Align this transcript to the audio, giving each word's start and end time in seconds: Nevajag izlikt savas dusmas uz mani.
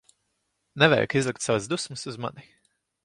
Nevajag 0.83 1.15
izlikt 1.21 1.45
savas 1.49 1.69
dusmas 1.75 2.07
uz 2.13 2.19
mani. 2.27 2.49